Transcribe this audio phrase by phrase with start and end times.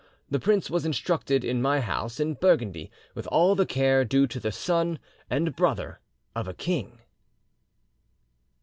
[0.31, 4.39] The prince was instructed in my house in Burgundy, with all the care due to
[4.39, 4.97] the son
[5.29, 5.99] and brother
[6.35, 7.01] of a king.